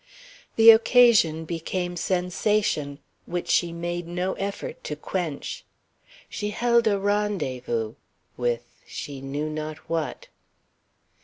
[0.55, 5.63] The occasion became sensation, which she made no effort to quench.
[6.27, 7.93] She held a rendezvous
[8.35, 10.27] with she knew not what.